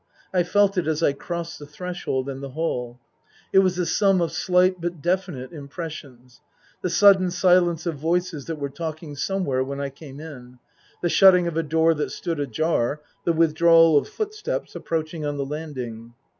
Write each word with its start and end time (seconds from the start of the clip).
I 0.33 0.41
felt 0.41 0.79
it 0.79 0.87
as 0.87 1.03
I 1.03 1.13
crossed 1.13 1.59
the 1.59 1.67
threshold 1.67 2.27
and 2.27 2.41
the 2.41 2.49
hall. 2.57 2.99
It 3.53 3.59
was 3.59 3.75
the 3.75 3.85
sum 3.85 4.19
of 4.19 4.31
slight 4.31 4.81
but 4.81 4.99
definite 4.99 5.51
impressions: 5.53 6.41
the 6.81 6.89
sudden 6.89 7.29
silence 7.29 7.85
of 7.85 7.97
voices 7.99 8.45
that 8.45 8.57
were 8.57 8.69
talking 8.71 9.15
somewhere 9.15 9.63
when 9.63 9.79
I 9.79 9.91
came 9.91 10.19
in; 10.19 10.57
the 11.03 11.09
shutting 11.09 11.45
of 11.45 11.55
a 11.55 11.61
door 11.61 11.93
that 11.93 12.09
stood 12.09 12.39
ajar; 12.39 12.99
the 13.25 13.33
withdrawal 13.33 13.95
of 13.95 14.09
footsteps 14.09 14.75
approaching 14.75 15.23
on 15.23 15.37
the 15.37 15.45
landing. 15.45 16.15